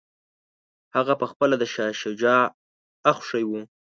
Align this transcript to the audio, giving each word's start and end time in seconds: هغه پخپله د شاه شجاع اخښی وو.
هغه 0.95 1.13
پخپله 1.21 1.55
د 1.59 1.63
شاه 1.73 1.93
شجاع 2.01 2.43
اخښی 3.11 3.43
وو. 3.47 3.61